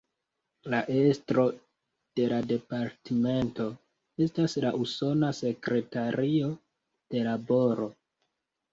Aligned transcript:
La 0.73 0.77
estro 1.01 1.43
de 2.21 2.25
la 2.31 2.39
Departmento 2.53 3.67
estas 4.27 4.59
la 4.67 4.75
Usona 4.83 5.33
Sekretario 5.45 6.53
de 6.91 7.27
Laboro. 7.33 7.93